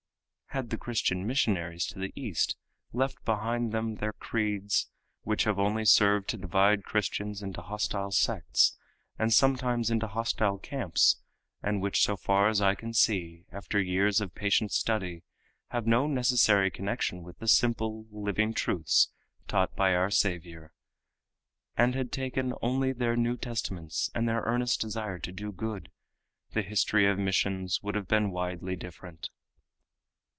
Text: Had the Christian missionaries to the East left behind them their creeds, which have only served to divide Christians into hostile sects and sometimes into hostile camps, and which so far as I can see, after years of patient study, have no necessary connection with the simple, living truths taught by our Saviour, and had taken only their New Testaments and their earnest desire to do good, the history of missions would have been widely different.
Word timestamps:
Had 0.53 0.69
the 0.69 0.77
Christian 0.77 1.25
missionaries 1.25 1.85
to 1.85 1.97
the 1.97 2.11
East 2.13 2.57
left 2.91 3.23
behind 3.23 3.71
them 3.71 3.95
their 3.95 4.11
creeds, 4.11 4.89
which 5.23 5.45
have 5.45 5.57
only 5.57 5.85
served 5.85 6.27
to 6.27 6.35
divide 6.37 6.83
Christians 6.83 7.41
into 7.41 7.61
hostile 7.61 8.11
sects 8.11 8.77
and 9.17 9.31
sometimes 9.33 9.89
into 9.89 10.07
hostile 10.07 10.57
camps, 10.57 11.21
and 11.63 11.81
which 11.81 12.03
so 12.03 12.17
far 12.17 12.49
as 12.49 12.59
I 12.59 12.75
can 12.75 12.93
see, 12.93 13.45
after 13.49 13.81
years 13.81 14.19
of 14.19 14.35
patient 14.35 14.73
study, 14.73 15.23
have 15.69 15.87
no 15.87 16.05
necessary 16.05 16.69
connection 16.69 17.23
with 17.23 17.39
the 17.39 17.47
simple, 17.47 18.07
living 18.11 18.53
truths 18.53 19.07
taught 19.47 19.73
by 19.77 19.95
our 19.95 20.11
Saviour, 20.11 20.73
and 21.77 21.95
had 21.95 22.11
taken 22.11 22.53
only 22.61 22.91
their 22.91 23.15
New 23.15 23.37
Testaments 23.37 24.11
and 24.13 24.27
their 24.27 24.41
earnest 24.41 24.81
desire 24.81 25.17
to 25.19 25.31
do 25.31 25.53
good, 25.53 25.89
the 26.51 26.61
history 26.61 27.07
of 27.07 27.17
missions 27.17 27.81
would 27.81 27.95
have 27.95 28.09
been 28.09 28.31
widely 28.31 28.75
different. 28.75 29.29